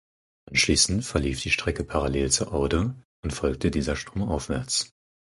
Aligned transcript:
Anschließend 0.49 1.05
verlief 1.05 1.43
die 1.43 1.51
Strecke 1.51 1.83
parallel 1.83 2.31
zur 2.31 2.51
Aude 2.53 2.95
und 3.23 3.33
folgte 3.33 3.69
dieser 3.69 3.95
stromaufwärts. 3.95 4.89